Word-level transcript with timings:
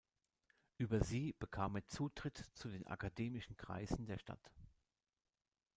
Über 0.79 1.03
sie 1.03 1.33
bekam 1.33 1.75
er 1.75 1.85
Zutritt 1.87 2.35
zu 2.55 2.69
den 2.69 2.87
akademischen 2.87 3.55
Kreisen 3.55 4.07
der 4.07 4.17
Stadt. 4.17 4.51